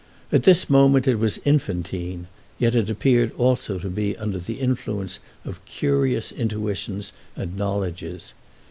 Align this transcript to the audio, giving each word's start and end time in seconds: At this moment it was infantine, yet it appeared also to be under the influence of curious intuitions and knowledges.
At 0.31 0.41
this 0.41 0.67
moment 0.67 1.07
it 1.07 1.17
was 1.19 1.37
infantine, 1.45 2.25
yet 2.57 2.73
it 2.75 2.89
appeared 2.89 3.31
also 3.33 3.77
to 3.77 3.87
be 3.87 4.17
under 4.17 4.39
the 4.39 4.55
influence 4.59 5.19
of 5.45 5.63
curious 5.65 6.31
intuitions 6.31 7.13
and 7.35 7.55
knowledges. 7.55 8.33